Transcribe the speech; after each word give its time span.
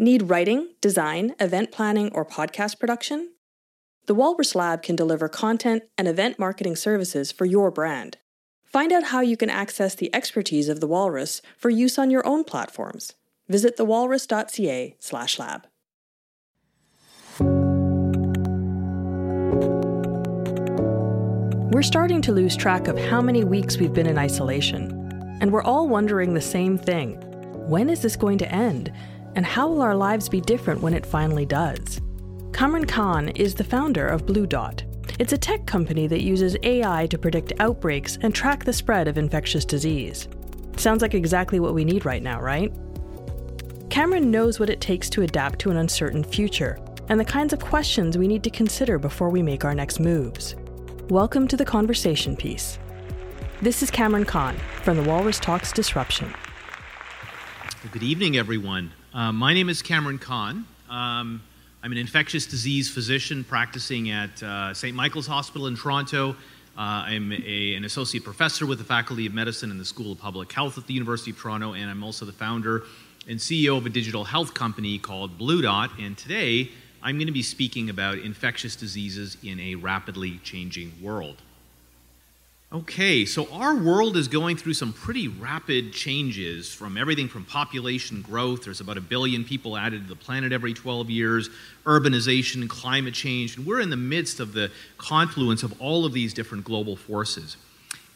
Need 0.00 0.30
writing, 0.30 0.74
design, 0.80 1.34
event 1.40 1.72
planning, 1.72 2.12
or 2.12 2.24
podcast 2.24 2.78
production? 2.78 3.32
The 4.06 4.14
Walrus 4.14 4.54
Lab 4.54 4.80
can 4.80 4.94
deliver 4.94 5.28
content 5.28 5.82
and 5.98 6.06
event 6.06 6.38
marketing 6.38 6.76
services 6.76 7.32
for 7.32 7.46
your 7.46 7.72
brand. 7.72 8.18
Find 8.64 8.92
out 8.92 9.06
how 9.06 9.22
you 9.22 9.36
can 9.36 9.50
access 9.50 9.96
the 9.96 10.14
expertise 10.14 10.68
of 10.68 10.78
the 10.78 10.86
Walrus 10.86 11.42
for 11.56 11.68
use 11.68 11.98
on 11.98 12.12
your 12.12 12.24
own 12.24 12.44
platforms. 12.44 13.14
Visit 13.48 13.76
thewalrus.ca/lab. 13.76 15.66
We're 21.72 21.82
starting 21.82 22.22
to 22.22 22.30
lose 22.30 22.56
track 22.56 22.86
of 22.86 22.96
how 22.96 23.20
many 23.20 23.42
weeks 23.42 23.78
we've 23.78 23.92
been 23.92 24.06
in 24.06 24.16
isolation, 24.16 24.92
and 25.40 25.50
we're 25.52 25.64
all 25.64 25.88
wondering 25.88 26.34
the 26.34 26.40
same 26.40 26.78
thing. 26.78 27.20
When 27.68 27.90
is 27.90 28.00
this 28.00 28.14
going 28.14 28.38
to 28.38 28.48
end? 28.52 28.92
And 29.34 29.44
how 29.46 29.68
will 29.68 29.82
our 29.82 29.94
lives 29.94 30.28
be 30.28 30.40
different 30.40 30.80
when 30.80 30.94
it 30.94 31.06
finally 31.06 31.46
does? 31.46 32.00
Kamran 32.52 32.86
Khan 32.86 33.28
is 33.30 33.54
the 33.54 33.64
founder 33.64 34.06
of 34.06 34.26
Blue 34.26 34.46
Dot. 34.46 34.82
It's 35.18 35.32
a 35.32 35.38
tech 35.38 35.66
company 35.66 36.06
that 36.06 36.22
uses 36.22 36.56
AI 36.62 37.06
to 37.06 37.18
predict 37.18 37.52
outbreaks 37.60 38.18
and 38.22 38.34
track 38.34 38.64
the 38.64 38.72
spread 38.72 39.08
of 39.08 39.18
infectious 39.18 39.64
disease. 39.64 40.28
Sounds 40.76 41.02
like 41.02 41.14
exactly 41.14 41.60
what 41.60 41.74
we 41.74 41.84
need 41.84 42.04
right 42.04 42.22
now, 42.22 42.40
right? 42.40 42.72
Kamran 43.90 44.30
knows 44.30 44.60
what 44.60 44.70
it 44.70 44.80
takes 44.80 45.08
to 45.10 45.22
adapt 45.22 45.58
to 45.60 45.70
an 45.70 45.76
uncertain 45.76 46.22
future 46.22 46.78
and 47.08 47.18
the 47.18 47.24
kinds 47.24 47.52
of 47.52 47.58
questions 47.58 48.18
we 48.18 48.28
need 48.28 48.44
to 48.44 48.50
consider 48.50 48.98
before 48.98 49.30
we 49.30 49.42
make 49.42 49.64
our 49.64 49.74
next 49.74 49.98
moves. 49.98 50.54
Welcome 51.08 51.48
to 51.48 51.56
the 51.56 51.64
conversation 51.64 52.36
piece. 52.36 52.78
This 53.62 53.82
is 53.82 53.90
Kamran 53.90 54.24
Khan 54.24 54.56
from 54.82 54.96
the 54.96 55.02
Walrus 55.02 55.40
Talks 55.40 55.72
Disruption. 55.72 56.32
Good 57.92 58.02
evening, 58.02 58.36
everyone. 58.36 58.92
Uh, 59.14 59.32
my 59.32 59.54
name 59.54 59.70
is 59.70 59.80
Kamran 59.80 60.18
Khan. 60.18 60.66
Um, 60.90 61.42
I'm 61.82 61.92
an 61.92 61.96
infectious 61.96 62.44
disease 62.44 62.90
physician 62.90 63.42
practicing 63.42 64.10
at 64.10 64.42
uh, 64.42 64.74
St. 64.74 64.94
Michael's 64.94 65.26
Hospital 65.26 65.66
in 65.66 65.76
Toronto. 65.76 66.32
Uh, 66.32 66.34
I'm 66.76 67.32
a, 67.32 67.74
an 67.74 67.86
associate 67.86 68.22
professor 68.22 68.66
with 68.66 68.76
the 68.76 68.84
Faculty 68.84 69.24
of 69.24 69.32
Medicine 69.32 69.70
in 69.70 69.78
the 69.78 69.84
School 69.86 70.12
of 70.12 70.18
Public 70.18 70.52
Health 70.52 70.76
at 70.76 70.86
the 70.86 70.92
University 70.92 71.30
of 71.30 71.38
Toronto, 71.38 71.72
and 71.72 71.88
I'm 71.88 72.04
also 72.04 72.26
the 72.26 72.32
founder 72.32 72.82
and 73.26 73.38
CEO 73.38 73.78
of 73.78 73.86
a 73.86 73.88
digital 73.88 74.24
health 74.24 74.52
company 74.52 74.98
called 74.98 75.38
Blue 75.38 75.62
Dot. 75.62 75.90
And 75.98 76.16
today, 76.16 76.70
I'm 77.02 77.16
going 77.16 77.28
to 77.28 77.32
be 77.32 77.42
speaking 77.42 77.88
about 77.88 78.18
infectious 78.18 78.76
diseases 78.76 79.38
in 79.42 79.58
a 79.58 79.74
rapidly 79.76 80.38
changing 80.44 80.92
world. 81.00 81.40
Okay, 82.70 83.24
so 83.24 83.50
our 83.50 83.74
world 83.74 84.14
is 84.14 84.28
going 84.28 84.58
through 84.58 84.74
some 84.74 84.92
pretty 84.92 85.26
rapid 85.26 85.90
changes 85.90 86.70
from 86.70 86.98
everything 86.98 87.26
from 87.26 87.46
population 87.46 88.20
growth, 88.20 88.64
there's 88.64 88.82
about 88.82 88.98
a 88.98 89.00
billion 89.00 89.42
people 89.42 89.74
added 89.74 90.02
to 90.02 90.08
the 90.08 90.14
planet 90.14 90.52
every 90.52 90.74
12 90.74 91.08
years, 91.08 91.48
urbanization, 91.86 92.68
climate 92.68 93.14
change, 93.14 93.56
and 93.56 93.64
we're 93.64 93.80
in 93.80 93.88
the 93.88 93.96
midst 93.96 94.38
of 94.38 94.52
the 94.52 94.70
confluence 94.98 95.62
of 95.62 95.80
all 95.80 96.04
of 96.04 96.12
these 96.12 96.34
different 96.34 96.62
global 96.62 96.94
forces. 96.94 97.56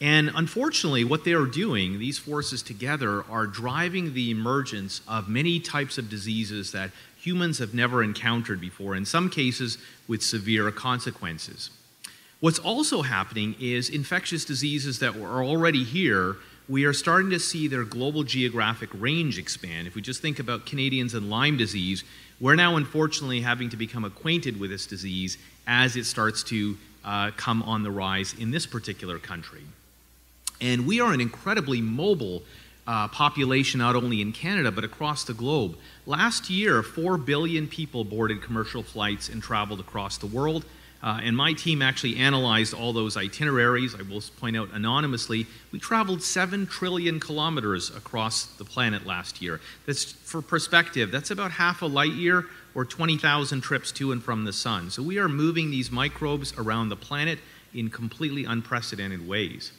And 0.02 0.30
unfortunately, 0.34 1.04
what 1.04 1.24
they 1.24 1.32
are 1.32 1.46
doing, 1.46 1.98
these 1.98 2.18
forces 2.18 2.60
together, 2.60 3.24
are 3.30 3.46
driving 3.46 4.12
the 4.12 4.30
emergence 4.30 5.00
of 5.08 5.30
many 5.30 5.60
types 5.60 5.96
of 5.96 6.10
diseases 6.10 6.72
that 6.72 6.90
humans 7.16 7.56
have 7.56 7.72
never 7.72 8.02
encountered 8.02 8.60
before, 8.60 8.96
in 8.96 9.06
some 9.06 9.30
cases 9.30 9.78
with 10.08 10.22
severe 10.22 10.70
consequences. 10.70 11.70
What's 12.42 12.58
also 12.58 13.02
happening 13.02 13.54
is 13.60 13.88
infectious 13.88 14.44
diseases 14.44 14.98
that 14.98 15.14
were 15.14 15.44
already 15.44 15.84
here, 15.84 16.38
we 16.68 16.84
are 16.86 16.92
starting 16.92 17.30
to 17.30 17.38
see 17.38 17.68
their 17.68 17.84
global 17.84 18.24
geographic 18.24 18.90
range 18.94 19.38
expand. 19.38 19.86
If 19.86 19.94
we 19.94 20.02
just 20.02 20.20
think 20.20 20.40
about 20.40 20.66
Canadians 20.66 21.14
and 21.14 21.30
Lyme 21.30 21.56
disease, 21.56 22.02
we're 22.40 22.56
now 22.56 22.74
unfortunately 22.74 23.42
having 23.42 23.70
to 23.70 23.76
become 23.76 24.04
acquainted 24.04 24.58
with 24.58 24.70
this 24.70 24.86
disease 24.86 25.38
as 25.68 25.94
it 25.94 26.04
starts 26.04 26.42
to 26.42 26.76
uh, 27.04 27.30
come 27.36 27.62
on 27.62 27.84
the 27.84 27.92
rise 27.92 28.34
in 28.36 28.50
this 28.50 28.66
particular 28.66 29.20
country. 29.20 29.62
And 30.60 30.84
we 30.84 31.00
are 31.00 31.12
an 31.12 31.20
incredibly 31.20 31.80
mobile 31.80 32.42
uh, 32.88 33.06
population, 33.06 33.78
not 33.78 33.94
only 33.94 34.20
in 34.20 34.32
Canada, 34.32 34.72
but 34.72 34.82
across 34.82 35.22
the 35.22 35.34
globe. 35.34 35.76
Last 36.06 36.50
year, 36.50 36.82
4 36.82 37.18
billion 37.18 37.68
people 37.68 38.02
boarded 38.02 38.42
commercial 38.42 38.82
flights 38.82 39.28
and 39.28 39.40
traveled 39.40 39.78
across 39.78 40.18
the 40.18 40.26
world. 40.26 40.64
Uh, 41.02 41.18
and 41.22 41.36
my 41.36 41.52
team 41.52 41.82
actually 41.82 42.16
analyzed 42.16 42.72
all 42.72 42.92
those 42.92 43.16
itineraries. 43.16 43.94
I 43.94 44.02
will 44.02 44.22
point 44.38 44.56
out 44.56 44.68
anonymously, 44.72 45.46
we 45.72 45.80
traveled 45.80 46.22
7 46.22 46.66
trillion 46.66 47.18
kilometers 47.18 47.90
across 47.90 48.44
the 48.44 48.64
planet 48.64 49.04
last 49.04 49.42
year. 49.42 49.60
That's 49.86 50.04
for 50.04 50.40
perspective, 50.40 51.10
that's 51.10 51.32
about 51.32 51.50
half 51.50 51.82
a 51.82 51.86
light 51.86 52.12
year 52.12 52.46
or 52.74 52.84
20,000 52.84 53.60
trips 53.60 53.90
to 53.92 54.12
and 54.12 54.22
from 54.22 54.44
the 54.44 54.52
sun. 54.52 54.90
So 54.90 55.02
we 55.02 55.18
are 55.18 55.28
moving 55.28 55.70
these 55.70 55.90
microbes 55.90 56.54
around 56.56 56.88
the 56.88 56.96
planet 56.96 57.40
in 57.74 57.90
completely 57.90 58.44
unprecedented 58.44 59.26
ways. 59.26 59.72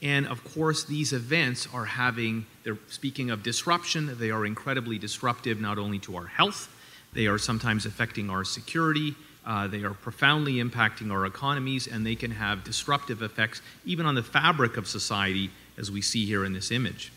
And 0.00 0.26
of 0.26 0.42
course, 0.54 0.84
these 0.84 1.12
events 1.12 1.68
are 1.72 1.84
having, 1.84 2.46
they're 2.64 2.78
speaking 2.88 3.30
of 3.30 3.42
disruption, 3.42 4.16
they 4.18 4.30
are 4.30 4.46
incredibly 4.46 4.98
disruptive 4.98 5.60
not 5.60 5.78
only 5.78 5.98
to 6.00 6.16
our 6.16 6.26
health, 6.26 6.68
they 7.12 7.26
are 7.26 7.38
sometimes 7.38 7.84
affecting 7.84 8.30
our 8.30 8.44
security, 8.44 9.14
uh, 9.46 9.66
they 9.66 9.82
are 9.82 9.94
profoundly 9.94 10.54
impacting 10.54 11.10
our 11.10 11.26
economies, 11.26 11.86
and 11.86 12.06
they 12.06 12.14
can 12.14 12.30
have 12.30 12.64
disruptive 12.64 13.22
effects 13.22 13.60
even 13.84 14.06
on 14.06 14.14
the 14.14 14.22
fabric 14.22 14.76
of 14.76 14.86
society, 14.86 15.50
as 15.76 15.90
we 15.90 16.00
see 16.00 16.24
here 16.24 16.44
in 16.44 16.52
this 16.52 16.70
image. 16.70 17.12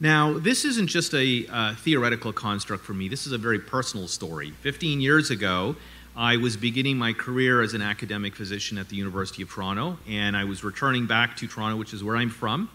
Now, 0.00 0.38
this 0.38 0.64
isn't 0.64 0.88
just 0.88 1.14
a 1.14 1.46
uh, 1.50 1.74
theoretical 1.76 2.32
construct 2.32 2.84
for 2.84 2.94
me, 2.94 3.08
this 3.08 3.26
is 3.26 3.32
a 3.32 3.38
very 3.38 3.58
personal 3.58 4.08
story. 4.08 4.50
15 4.62 5.00
years 5.00 5.30
ago, 5.30 5.76
I 6.16 6.36
was 6.36 6.56
beginning 6.56 6.96
my 6.96 7.12
career 7.12 7.60
as 7.60 7.74
an 7.74 7.82
academic 7.82 8.36
physician 8.36 8.78
at 8.78 8.88
the 8.88 8.96
University 8.96 9.42
of 9.42 9.50
Toronto, 9.50 9.98
and 10.08 10.36
I 10.36 10.44
was 10.44 10.62
returning 10.62 11.06
back 11.06 11.36
to 11.38 11.48
Toronto, 11.48 11.76
which 11.76 11.92
is 11.92 12.04
where 12.04 12.16
I'm 12.16 12.30
from, 12.30 12.70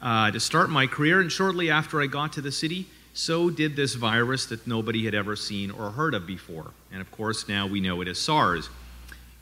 uh, 0.00 0.30
to 0.30 0.38
start 0.38 0.70
my 0.70 0.86
career. 0.86 1.20
And 1.20 1.30
shortly 1.30 1.70
after 1.70 2.00
I 2.00 2.06
got 2.06 2.32
to 2.34 2.40
the 2.40 2.52
city, 2.52 2.86
so 3.16 3.48
did 3.48 3.76
this 3.76 3.94
virus 3.94 4.44
that 4.44 4.66
nobody 4.66 5.06
had 5.06 5.14
ever 5.14 5.36
seen 5.36 5.70
or 5.70 5.90
heard 5.90 6.12
of 6.12 6.26
before. 6.26 6.72
And 6.92 7.00
of 7.00 7.10
course, 7.10 7.48
now 7.48 7.66
we 7.66 7.80
know 7.80 8.02
it 8.02 8.08
as 8.08 8.18
SARS. 8.18 8.68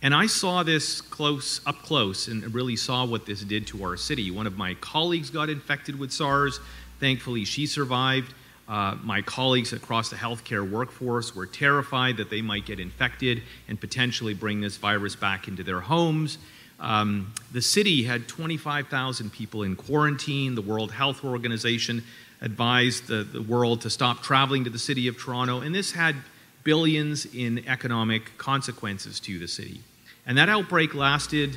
And 0.00 0.14
I 0.14 0.26
saw 0.26 0.62
this 0.62 1.00
close 1.00 1.60
up 1.66 1.82
close 1.82 2.28
and 2.28 2.54
really 2.54 2.76
saw 2.76 3.04
what 3.04 3.26
this 3.26 3.42
did 3.42 3.66
to 3.68 3.82
our 3.82 3.96
city. 3.96 4.30
One 4.30 4.46
of 4.46 4.56
my 4.56 4.74
colleagues 4.74 5.28
got 5.28 5.50
infected 5.50 5.98
with 5.98 6.12
SARS. 6.12 6.60
Thankfully, 7.00 7.44
she 7.44 7.66
survived. 7.66 8.32
Uh, 8.68 8.96
my 9.02 9.20
colleagues 9.22 9.72
across 9.72 10.08
the 10.08 10.16
healthcare 10.16 10.70
workforce 10.70 11.34
were 11.34 11.46
terrified 11.46 12.16
that 12.18 12.30
they 12.30 12.42
might 12.42 12.66
get 12.66 12.78
infected 12.78 13.42
and 13.66 13.80
potentially 13.80 14.34
bring 14.34 14.60
this 14.60 14.76
virus 14.76 15.16
back 15.16 15.48
into 15.48 15.64
their 15.64 15.80
homes. 15.80 16.38
Um, 16.78 17.32
the 17.50 17.62
city 17.62 18.04
had 18.04 18.28
25,000 18.28 19.32
people 19.32 19.62
in 19.62 19.74
quarantine. 19.74 20.54
The 20.54 20.62
World 20.62 20.92
Health 20.92 21.24
Organization 21.24 22.04
advised 22.44 23.06
the, 23.06 23.24
the 23.24 23.42
world 23.42 23.80
to 23.80 23.90
stop 23.90 24.22
traveling 24.22 24.64
to 24.64 24.70
the 24.70 24.78
city 24.78 25.08
of 25.08 25.18
Toronto, 25.18 25.62
and 25.62 25.74
this 25.74 25.92
had 25.92 26.14
billions 26.62 27.26
in 27.26 27.66
economic 27.66 28.36
consequences 28.38 29.18
to 29.20 29.38
the 29.38 29.48
city. 29.48 29.80
And 30.26 30.38
that 30.38 30.48
outbreak 30.48 30.94
lasted 30.94 31.56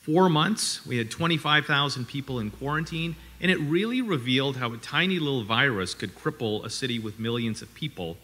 four 0.00 0.28
months. 0.28 0.84
We 0.84 0.98
had 0.98 1.10
25,000 1.10 2.06
people 2.06 2.40
in 2.40 2.50
quarantine, 2.50 3.14
and 3.40 3.50
it 3.50 3.58
really 3.60 4.02
revealed 4.02 4.56
how 4.56 4.72
a 4.72 4.76
tiny 4.78 5.18
little 5.18 5.44
virus 5.44 5.94
could 5.94 6.14
cripple 6.14 6.64
a 6.64 6.70
city 6.70 6.98
with 6.98 7.18
millions 7.20 7.62
of 7.62 7.72
people. 7.74 8.16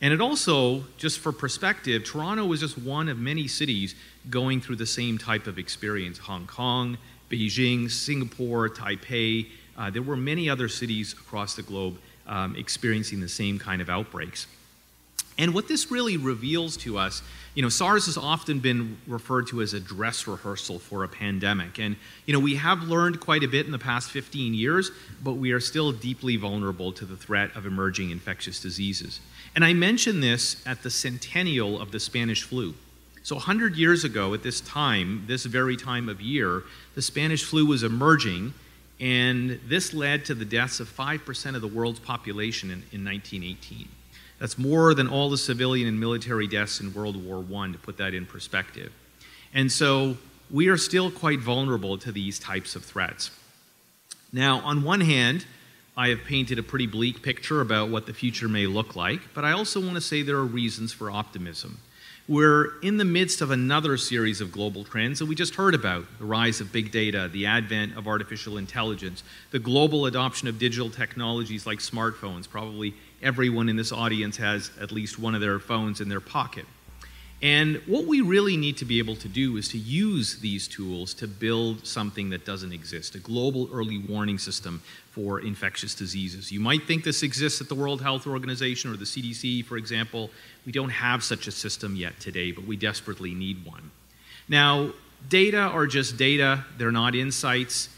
And 0.00 0.14
it 0.14 0.20
also, 0.20 0.84
just 0.96 1.18
for 1.18 1.32
perspective, 1.32 2.04
Toronto 2.04 2.46
was 2.46 2.60
just 2.60 2.78
one 2.78 3.08
of 3.08 3.18
many 3.18 3.48
cities 3.48 3.94
going 4.28 4.60
through 4.60 4.76
the 4.76 4.86
same 4.86 5.18
type 5.18 5.46
of 5.46 5.58
experience 5.58 6.18
Hong 6.18 6.46
Kong, 6.46 6.96
Beijing, 7.28 7.90
Singapore, 7.90 8.68
Taipei, 8.68 9.46
uh, 9.80 9.88
there 9.88 10.02
were 10.02 10.16
many 10.16 10.50
other 10.50 10.68
cities 10.68 11.14
across 11.14 11.56
the 11.56 11.62
globe 11.62 11.96
um, 12.26 12.54
experiencing 12.54 13.20
the 13.20 13.28
same 13.28 13.58
kind 13.58 13.80
of 13.80 13.88
outbreaks. 13.88 14.46
And 15.38 15.54
what 15.54 15.68
this 15.68 15.90
really 15.90 16.18
reveals 16.18 16.76
to 16.78 16.98
us, 16.98 17.22
you 17.54 17.62
know, 17.62 17.70
SARS 17.70 18.04
has 18.04 18.18
often 18.18 18.58
been 18.58 18.98
referred 19.06 19.46
to 19.48 19.62
as 19.62 19.72
a 19.72 19.80
dress 19.80 20.26
rehearsal 20.26 20.78
for 20.78 21.02
a 21.02 21.08
pandemic. 21.08 21.78
And, 21.78 21.96
you 22.26 22.34
know, 22.34 22.40
we 22.40 22.56
have 22.56 22.82
learned 22.82 23.20
quite 23.20 23.42
a 23.42 23.48
bit 23.48 23.64
in 23.64 23.72
the 23.72 23.78
past 23.78 24.10
15 24.10 24.52
years, 24.52 24.90
but 25.24 25.34
we 25.34 25.52
are 25.52 25.60
still 25.60 25.92
deeply 25.92 26.36
vulnerable 26.36 26.92
to 26.92 27.06
the 27.06 27.16
threat 27.16 27.56
of 27.56 27.64
emerging 27.64 28.10
infectious 28.10 28.60
diseases. 28.60 29.20
And 29.54 29.64
I 29.64 29.72
mention 29.72 30.20
this 30.20 30.62
at 30.66 30.82
the 30.82 30.90
centennial 30.90 31.80
of 31.80 31.90
the 31.90 32.00
Spanish 32.00 32.42
flu. 32.42 32.74
So, 33.22 33.36
100 33.36 33.76
years 33.76 34.04
ago, 34.04 34.34
at 34.34 34.42
this 34.42 34.60
time, 34.60 35.24
this 35.26 35.46
very 35.46 35.76
time 35.76 36.08
of 36.08 36.20
year, 36.20 36.64
the 36.94 37.02
Spanish 37.02 37.44
flu 37.44 37.66
was 37.66 37.82
emerging, 37.82 38.54
and 39.00 39.58
this 39.66 39.94
led 39.94 40.26
to 40.26 40.34
the 40.34 40.44
deaths 40.44 40.78
of 40.78 40.88
5% 40.94 41.54
of 41.54 41.62
the 41.62 41.68
world's 41.68 42.00
population 42.00 42.70
in, 42.70 42.82
in 42.92 43.04
1918. 43.04 43.88
That's 44.38 44.58
more 44.58 44.94
than 44.94 45.08
all 45.08 45.30
the 45.30 45.38
civilian 45.38 45.88
and 45.88 45.98
military 45.98 46.46
deaths 46.46 46.80
in 46.80 46.92
World 46.92 47.22
War 47.22 47.44
I, 47.60 47.72
to 47.72 47.78
put 47.78 47.96
that 47.96 48.14
in 48.14 48.26
perspective. 48.26 48.92
And 49.54 49.72
so 49.72 50.16
we 50.50 50.68
are 50.68 50.76
still 50.76 51.10
quite 51.10 51.40
vulnerable 51.40 51.96
to 51.98 52.12
these 52.12 52.38
types 52.38 52.76
of 52.76 52.84
threats. 52.84 53.30
Now, 54.32 54.60
on 54.60 54.82
one 54.82 55.00
hand, 55.00 55.46
I 55.96 56.08
have 56.08 56.24
painted 56.24 56.58
a 56.58 56.62
pretty 56.62 56.86
bleak 56.86 57.22
picture 57.22 57.60
about 57.60 57.90
what 57.90 58.06
the 58.06 58.14
future 58.14 58.48
may 58.48 58.66
look 58.66 58.96
like, 58.96 59.20
but 59.34 59.44
I 59.44 59.52
also 59.52 59.80
want 59.80 59.94
to 59.94 60.00
say 60.00 60.22
there 60.22 60.36
are 60.36 60.44
reasons 60.44 60.92
for 60.92 61.10
optimism. 61.10 61.78
We're 62.30 62.78
in 62.78 62.96
the 62.96 63.04
midst 63.04 63.40
of 63.40 63.50
another 63.50 63.96
series 63.96 64.40
of 64.40 64.52
global 64.52 64.84
trends 64.84 65.18
that 65.18 65.26
we 65.26 65.34
just 65.34 65.56
heard 65.56 65.74
about 65.74 66.04
the 66.20 66.24
rise 66.24 66.60
of 66.60 66.70
big 66.70 66.92
data, 66.92 67.28
the 67.32 67.46
advent 67.46 67.96
of 67.96 68.06
artificial 68.06 68.56
intelligence, 68.56 69.24
the 69.50 69.58
global 69.58 70.06
adoption 70.06 70.46
of 70.46 70.56
digital 70.56 70.90
technologies 70.90 71.66
like 71.66 71.80
smartphones, 71.80 72.48
probably 72.48 72.94
everyone 73.20 73.68
in 73.68 73.74
this 73.74 73.90
audience 73.90 74.36
has 74.36 74.70
at 74.80 74.92
least 74.92 75.18
one 75.18 75.34
of 75.34 75.40
their 75.40 75.58
phones 75.58 76.00
in 76.00 76.08
their 76.08 76.20
pocket. 76.20 76.66
And 77.42 77.76
what 77.86 78.06
we 78.06 78.20
really 78.20 78.58
need 78.58 78.76
to 78.78 78.84
be 78.84 78.98
able 78.98 79.16
to 79.16 79.28
do 79.28 79.56
is 79.56 79.68
to 79.68 79.78
use 79.78 80.40
these 80.40 80.68
tools 80.68 81.14
to 81.14 81.26
build 81.26 81.86
something 81.86 82.28
that 82.30 82.44
doesn't 82.44 82.72
exist 82.72 83.14
a 83.14 83.18
global 83.18 83.68
early 83.72 83.96
warning 83.96 84.36
system 84.36 84.82
for 85.12 85.40
infectious 85.40 85.94
diseases. 85.94 86.52
You 86.52 86.60
might 86.60 86.82
think 86.82 87.02
this 87.02 87.22
exists 87.22 87.62
at 87.62 87.68
the 87.68 87.74
World 87.74 88.02
Health 88.02 88.26
Organization 88.26 88.92
or 88.92 88.96
the 88.96 89.06
CDC, 89.06 89.64
for 89.64 89.78
example. 89.78 90.30
We 90.66 90.72
don't 90.72 90.90
have 90.90 91.24
such 91.24 91.46
a 91.46 91.50
system 91.50 91.96
yet 91.96 92.20
today, 92.20 92.52
but 92.52 92.66
we 92.66 92.76
desperately 92.76 93.32
need 93.32 93.64
one. 93.64 93.90
Now, 94.46 94.92
data 95.30 95.60
are 95.60 95.86
just 95.86 96.18
data, 96.18 96.64
they're 96.76 96.92
not 96.92 97.14
insights. 97.14 97.88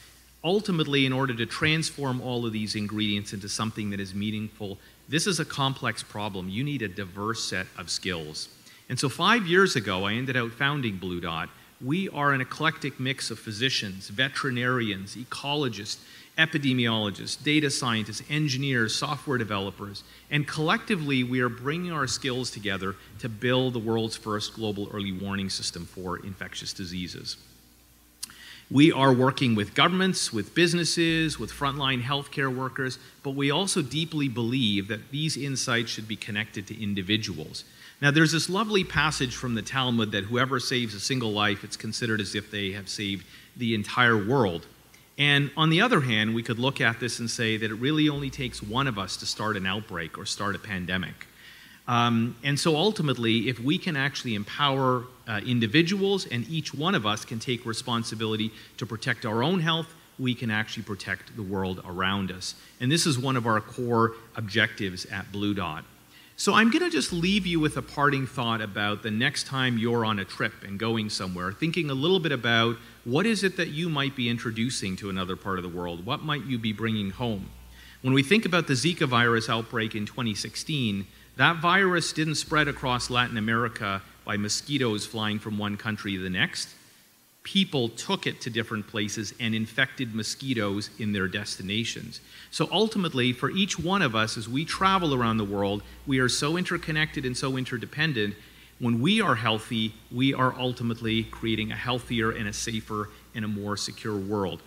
Ultimately, 0.44 1.04
in 1.04 1.12
order 1.12 1.34
to 1.34 1.46
transform 1.46 2.20
all 2.20 2.46
of 2.46 2.52
these 2.52 2.76
ingredients 2.76 3.32
into 3.32 3.48
something 3.48 3.90
that 3.90 4.00
is 4.00 4.14
meaningful, 4.14 4.78
this 5.08 5.26
is 5.26 5.40
a 5.40 5.44
complex 5.44 6.02
problem. 6.02 6.48
You 6.48 6.62
need 6.62 6.82
a 6.82 6.88
diverse 6.88 7.44
set 7.44 7.66
of 7.76 7.90
skills. 7.90 8.48
And 8.88 8.98
so, 8.98 9.08
five 9.08 9.46
years 9.46 9.76
ago, 9.76 10.04
I 10.04 10.14
ended 10.14 10.36
up 10.36 10.50
founding 10.50 10.96
Blue 10.96 11.20
Dot. 11.20 11.48
We 11.80 12.08
are 12.10 12.32
an 12.32 12.40
eclectic 12.40 13.00
mix 13.00 13.30
of 13.30 13.38
physicians, 13.38 14.08
veterinarians, 14.08 15.16
ecologists, 15.16 15.98
epidemiologists, 16.38 17.42
data 17.42 17.70
scientists, 17.70 18.22
engineers, 18.30 18.94
software 18.94 19.36
developers, 19.36 20.02
and 20.30 20.46
collectively 20.46 21.22
we 21.24 21.40
are 21.40 21.48
bringing 21.48 21.92
our 21.92 22.06
skills 22.06 22.50
together 22.50 22.94
to 23.18 23.28
build 23.28 23.74
the 23.74 23.78
world's 23.78 24.16
first 24.16 24.54
global 24.54 24.88
early 24.92 25.12
warning 25.12 25.50
system 25.50 25.84
for 25.84 26.24
infectious 26.24 26.72
diseases. 26.72 27.36
We 28.70 28.90
are 28.90 29.12
working 29.12 29.54
with 29.54 29.74
governments, 29.74 30.32
with 30.32 30.54
businesses, 30.54 31.38
with 31.38 31.52
frontline 31.52 32.02
healthcare 32.02 32.54
workers, 32.54 32.98
but 33.22 33.34
we 33.34 33.50
also 33.50 33.82
deeply 33.82 34.28
believe 34.28 34.88
that 34.88 35.10
these 35.10 35.36
insights 35.36 35.90
should 35.90 36.08
be 36.08 36.16
connected 36.16 36.66
to 36.68 36.82
individuals. 36.82 37.64
Now, 38.02 38.10
there's 38.10 38.32
this 38.32 38.50
lovely 38.50 38.82
passage 38.82 39.36
from 39.36 39.54
the 39.54 39.62
Talmud 39.62 40.10
that 40.10 40.24
whoever 40.24 40.58
saves 40.58 40.92
a 40.92 40.98
single 40.98 41.30
life, 41.30 41.62
it's 41.62 41.76
considered 41.76 42.20
as 42.20 42.34
if 42.34 42.50
they 42.50 42.72
have 42.72 42.88
saved 42.88 43.24
the 43.56 43.76
entire 43.76 44.16
world. 44.16 44.66
And 45.18 45.52
on 45.56 45.70
the 45.70 45.82
other 45.82 46.00
hand, 46.00 46.34
we 46.34 46.42
could 46.42 46.58
look 46.58 46.80
at 46.80 46.98
this 46.98 47.20
and 47.20 47.30
say 47.30 47.56
that 47.56 47.70
it 47.70 47.74
really 47.74 48.08
only 48.08 48.28
takes 48.28 48.60
one 48.60 48.88
of 48.88 48.98
us 48.98 49.16
to 49.18 49.26
start 49.26 49.56
an 49.56 49.66
outbreak 49.66 50.18
or 50.18 50.26
start 50.26 50.56
a 50.56 50.58
pandemic. 50.58 51.28
Um, 51.86 52.34
and 52.42 52.58
so 52.58 52.74
ultimately, 52.74 53.48
if 53.48 53.60
we 53.60 53.78
can 53.78 53.96
actually 53.96 54.34
empower 54.34 55.04
uh, 55.28 55.40
individuals 55.46 56.26
and 56.26 56.44
each 56.48 56.74
one 56.74 56.96
of 56.96 57.06
us 57.06 57.24
can 57.24 57.38
take 57.38 57.64
responsibility 57.64 58.50
to 58.78 58.86
protect 58.86 59.24
our 59.24 59.44
own 59.44 59.60
health, 59.60 59.94
we 60.18 60.34
can 60.34 60.50
actually 60.50 60.82
protect 60.82 61.36
the 61.36 61.42
world 61.42 61.80
around 61.86 62.32
us. 62.32 62.56
And 62.80 62.90
this 62.90 63.06
is 63.06 63.16
one 63.16 63.36
of 63.36 63.46
our 63.46 63.60
core 63.60 64.14
objectives 64.34 65.06
at 65.06 65.30
Blue 65.30 65.54
Dot. 65.54 65.84
So 66.42 66.54
I'm 66.54 66.72
going 66.72 66.82
to 66.82 66.90
just 66.90 67.12
leave 67.12 67.46
you 67.46 67.60
with 67.60 67.76
a 67.76 67.82
parting 67.82 68.26
thought 68.26 68.60
about 68.60 69.04
the 69.04 69.12
next 69.12 69.46
time 69.46 69.78
you're 69.78 70.04
on 70.04 70.18
a 70.18 70.24
trip 70.24 70.64
and 70.64 70.76
going 70.76 71.08
somewhere, 71.08 71.52
thinking 71.52 71.88
a 71.88 71.94
little 71.94 72.18
bit 72.18 72.32
about 72.32 72.78
what 73.04 73.26
is 73.26 73.44
it 73.44 73.56
that 73.58 73.68
you 73.68 73.88
might 73.88 74.16
be 74.16 74.28
introducing 74.28 74.96
to 74.96 75.08
another 75.08 75.36
part 75.36 75.60
of 75.60 75.62
the 75.62 75.68
world? 75.68 76.04
What 76.04 76.24
might 76.24 76.44
you 76.44 76.58
be 76.58 76.72
bringing 76.72 77.10
home? 77.10 77.48
When 78.00 78.12
we 78.12 78.24
think 78.24 78.44
about 78.44 78.66
the 78.66 78.72
Zika 78.72 79.06
virus 79.06 79.48
outbreak 79.48 79.94
in 79.94 80.04
2016, 80.04 81.06
that 81.36 81.58
virus 81.58 82.12
didn't 82.12 82.34
spread 82.34 82.66
across 82.66 83.08
Latin 83.08 83.36
America 83.36 84.02
by 84.24 84.36
mosquitoes 84.36 85.06
flying 85.06 85.38
from 85.38 85.58
one 85.58 85.76
country 85.76 86.16
to 86.16 86.22
the 86.24 86.28
next. 86.28 86.70
People 87.44 87.88
took 87.88 88.26
it 88.26 88.40
to 88.42 88.50
different 88.50 88.86
places 88.86 89.34
and 89.40 89.54
infected 89.54 90.14
mosquitoes 90.14 90.90
in 90.98 91.12
their 91.12 91.26
destinations. 91.26 92.20
So 92.52 92.68
ultimately, 92.70 93.32
for 93.32 93.50
each 93.50 93.78
one 93.78 94.00
of 94.00 94.14
us, 94.14 94.36
as 94.36 94.48
we 94.48 94.64
travel 94.64 95.12
around 95.12 95.38
the 95.38 95.44
world, 95.44 95.82
we 96.06 96.20
are 96.20 96.28
so 96.28 96.56
interconnected 96.56 97.26
and 97.26 97.36
so 97.36 97.56
interdependent. 97.56 98.36
When 98.78 99.00
we 99.00 99.20
are 99.20 99.34
healthy, 99.34 99.94
we 100.12 100.32
are 100.32 100.54
ultimately 100.56 101.24
creating 101.24 101.72
a 101.72 101.76
healthier 101.76 102.30
and 102.30 102.48
a 102.48 102.52
safer 102.52 103.08
and 103.34 103.44
a 103.44 103.48
more 103.48 103.76
secure 103.76 104.16
world. 104.16 104.62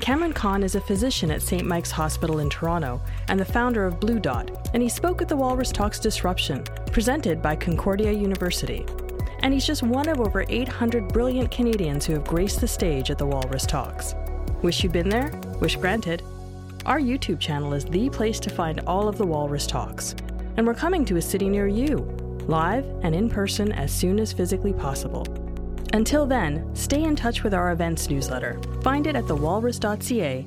Kamran 0.00 0.32
Khan 0.32 0.62
is 0.62 0.74
a 0.74 0.80
physician 0.80 1.30
at 1.30 1.42
St. 1.42 1.66
Mike's 1.66 1.90
Hospital 1.90 2.38
in 2.38 2.48
Toronto 2.48 3.00
and 3.28 3.38
the 3.38 3.44
founder 3.44 3.84
of 3.84 4.00
Blue 4.00 4.18
Dot, 4.18 4.70
and 4.72 4.82
he 4.82 4.88
spoke 4.88 5.20
at 5.20 5.28
the 5.28 5.36
Walrus 5.36 5.70
Talks 5.70 5.98
Disruption, 5.98 6.62
presented 6.92 7.42
by 7.42 7.54
Concordia 7.56 8.12
University. 8.12 8.86
And 9.40 9.54
he's 9.54 9.66
just 9.66 9.82
one 9.82 10.08
of 10.08 10.20
over 10.20 10.44
800 10.48 11.08
brilliant 11.08 11.50
Canadians 11.50 12.04
who 12.04 12.12
have 12.14 12.24
graced 12.24 12.60
the 12.60 12.68
stage 12.68 13.10
at 13.10 13.18
the 13.18 13.26
Walrus 13.26 13.66
Talks. 13.66 14.14
Wish 14.62 14.82
you'd 14.82 14.92
been 14.92 15.08
there? 15.08 15.30
Wish 15.60 15.76
granted. 15.76 16.22
Our 16.86 16.98
YouTube 16.98 17.38
channel 17.38 17.74
is 17.74 17.84
the 17.84 18.10
place 18.10 18.40
to 18.40 18.50
find 18.50 18.80
all 18.86 19.08
of 19.08 19.18
the 19.18 19.26
Walrus 19.26 19.66
Talks, 19.66 20.14
and 20.56 20.66
we're 20.66 20.74
coming 20.74 21.04
to 21.04 21.16
a 21.16 21.22
city 21.22 21.48
near 21.48 21.68
you, 21.68 21.98
live 22.46 22.84
and 23.02 23.14
in 23.14 23.28
person 23.28 23.72
as 23.72 23.92
soon 23.92 24.18
as 24.18 24.32
physically 24.32 24.72
possible. 24.72 25.26
Until 25.92 26.26
then, 26.26 26.74
stay 26.74 27.04
in 27.04 27.16
touch 27.16 27.42
with 27.42 27.54
our 27.54 27.72
events 27.72 28.10
newsletter. 28.10 28.60
Find 28.82 29.06
it 29.06 29.16
at 29.16 29.24
thewalrus.ca 29.24 30.46